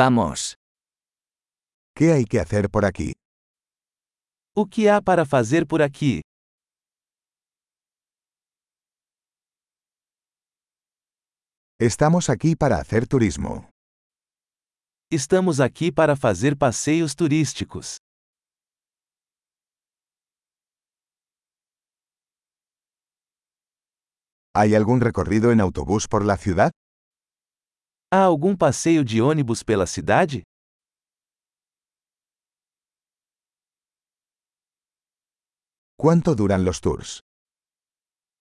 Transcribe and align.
Vamos. 0.00 0.54
¿Qué 1.92 2.12
hay 2.12 2.24
que 2.24 2.38
hacer 2.38 2.70
por 2.70 2.84
aquí? 2.84 3.14
O 4.54 4.64
que 4.64 4.88
há 4.88 5.00
para 5.00 5.26
fazer 5.26 5.66
por 5.66 5.82
aqui? 5.82 6.20
Estamos 11.80 12.30
aquí 12.30 12.54
para 12.54 12.76
hacer 12.76 13.08
turismo. 13.08 13.70
Estamos 15.10 15.58
aqui 15.58 15.90
para 15.90 16.14
fazer 16.14 16.56
passeios 16.56 17.16
turísticos. 17.16 17.96
¿Hay 24.54 24.76
algún 24.76 25.00
recorrido 25.00 25.50
en 25.50 25.60
autobús 25.60 26.06
por 26.06 26.24
la 26.24 26.36
ciudad? 26.36 26.70
Há 28.10 28.22
algum 28.22 28.56
passeio 28.56 29.04
de 29.04 29.20
ônibus 29.20 29.62
pela 29.62 29.86
cidade? 29.86 30.42
¿Cuánto 35.94 36.34
duran 36.34 36.64
los 36.64 36.80
tours? 36.80 37.18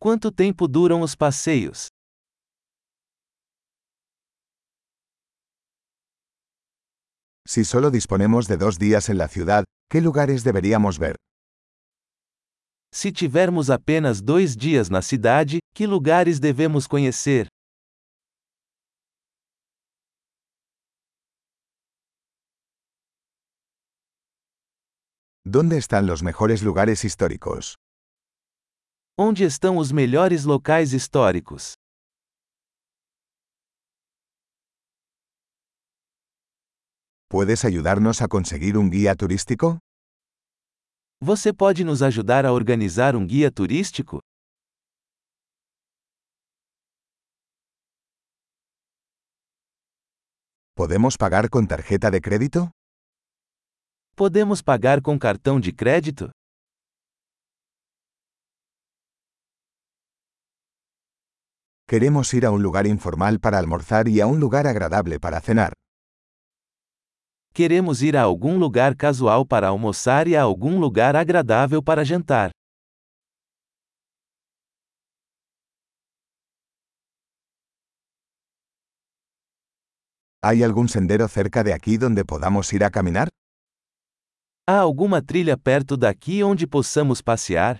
Quanto 0.00 0.32
tempo 0.32 0.66
duram 0.66 1.02
os 1.02 1.14
passeios? 1.14 1.88
Si 7.46 7.62
solo 7.66 7.90
disponemos 7.90 8.46
de 8.48 8.56
dos 8.56 8.78
días 8.78 9.10
en 9.10 9.18
la 9.18 9.28
ciudad, 9.28 9.64
¿qué 9.90 10.00
lugares 10.00 10.42
deberíamos 10.42 10.98
ver? 10.98 11.16
Se 12.94 13.12
tivermos 13.12 13.68
apenas 13.68 14.22
dois 14.22 14.56
dias 14.56 14.88
na 14.88 15.02
cidade, 15.02 15.58
que 15.74 15.86
lugares 15.86 16.40
devemos 16.40 16.86
conhecer? 16.86 17.46
¿Dónde 25.52 25.78
están 25.78 26.06
los 26.06 26.22
mejores 26.22 26.62
lugares 26.62 27.04
históricos? 27.04 27.74
Onde 29.18 29.42
estão 29.44 29.78
os 29.78 29.90
melhores 29.90 30.44
locais 30.44 30.92
históricos? 30.92 31.74
¿Puedes 37.28 37.64
ayudarnos 37.64 38.22
a 38.22 38.28
conseguir 38.28 38.78
un 38.78 38.90
guía 38.90 39.16
turístico? 39.16 39.80
Você 41.20 41.52
pode 41.52 41.82
nos 41.82 42.00
ajudar 42.00 42.46
a 42.46 42.52
organizar 42.52 43.16
um 43.16 43.26
guia 43.26 43.50
turístico? 43.50 44.20
¿Podemos 50.76 51.16
pagar 51.18 51.50
con 51.50 51.66
tarjeta 51.66 52.12
de 52.12 52.20
crédito? 52.20 52.70
Podemos 54.20 54.60
pagar 54.60 55.00
com 55.00 55.18
cartão 55.18 55.58
de 55.58 55.72
crédito? 55.72 56.28
Queremos 61.88 62.34
ir 62.34 62.44
a 62.44 62.50
un 62.50 62.60
lugar 62.60 62.86
informal 62.86 63.40
para 63.40 63.58
almorzar 63.58 64.08
y 64.08 64.20
a 64.20 64.26
un 64.26 64.38
lugar 64.38 64.66
agradable 64.66 65.18
para 65.18 65.40
cenar. 65.40 65.72
Queremos 67.54 68.02
ir 68.02 68.18
a 68.18 68.20
algum 68.20 68.58
lugar 68.58 68.94
casual 68.94 69.46
para 69.46 69.68
almoçar 69.68 70.28
e 70.28 70.36
a 70.36 70.42
algum 70.42 70.78
lugar 70.78 71.16
agradável 71.16 71.82
para 71.82 72.04
jantar. 72.04 72.50
¿Hay 80.42 80.62
algún 80.62 80.90
sendero 80.90 81.26
cerca 81.26 81.64
de 81.64 81.72
aquí 81.72 81.96
donde 81.96 82.26
podamos 82.26 82.70
ir 82.74 82.84
a 82.84 82.90
caminar? 82.90 83.30
Há 84.72 84.78
alguma 84.78 85.20
trilha 85.20 85.58
perto 85.58 85.96
daqui 85.96 86.44
onde 86.44 86.64
possamos 86.64 87.20
passear? 87.20 87.76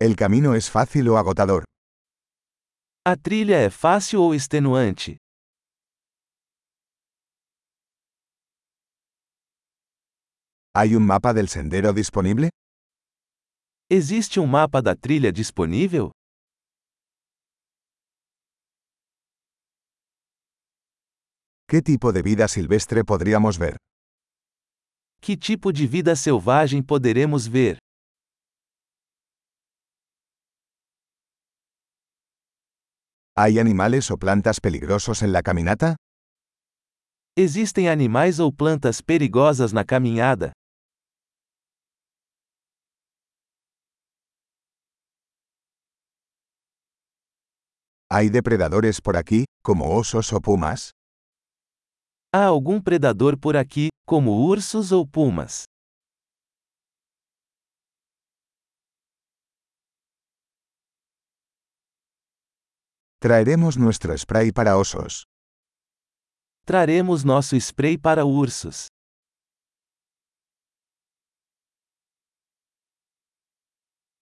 ¿El 0.00 0.16
camino 0.16 0.56
es 0.56 0.68
fácil 0.68 1.08
o 1.10 1.16
agotador? 1.16 1.62
A 3.06 3.16
trilha 3.16 3.58
é 3.60 3.70
fácil 3.70 4.18
ou 4.18 4.34
extenuante? 4.34 5.18
¿Hay 10.76 10.96
un 10.96 11.06
mapa 11.06 11.32
del 11.32 11.48
sendero 11.48 11.92
disponible? 11.92 12.48
Existe 13.88 14.40
um 14.40 14.48
mapa 14.48 14.82
da 14.82 14.96
trilha 14.96 15.30
disponível? 15.30 16.10
¿Qué 21.74 21.82
tipo 21.82 22.12
de 22.12 22.22
vida 22.22 22.46
silvestre 22.46 23.02
podríamos 23.02 23.58
ver? 23.58 23.76
Que 25.20 25.36
tipo 25.36 25.72
de 25.72 25.88
vida 25.88 26.14
selvagem 26.14 26.80
poderemos 26.84 27.48
ver? 27.48 27.78
¿Hay 33.36 33.58
animales 33.58 34.12
o 34.12 34.16
plantas 34.16 34.60
peligrosos 34.60 35.22
en 35.22 35.32
la 35.32 35.42
caminata? 35.42 35.96
Existem 37.36 37.88
animais 37.88 38.38
ou 38.38 38.52
plantas 38.52 39.00
perigosas 39.02 39.72
na 39.72 39.84
caminhada? 39.84 40.52
¿Hay 48.08 48.28
depredadores 48.30 49.00
por 49.00 49.16
aquí, 49.16 49.46
como 49.60 49.90
osos 49.98 50.32
o 50.32 50.40
pumas? 50.40 50.92
Há 52.36 52.46
algum 52.46 52.82
predador 52.82 53.38
por 53.38 53.56
aqui, 53.56 53.90
como 54.04 54.32
ursos 54.32 54.90
ou 54.90 55.06
pumas? 55.06 55.62
Traeremos 63.20 63.76
nuestro 63.76 64.12
spray 64.18 64.50
para 64.50 64.76
osos. 64.76 65.22
Traremos 66.66 67.22
nosso 67.22 67.54
spray 67.54 67.96
para 67.96 68.24
ursos. 68.24 68.88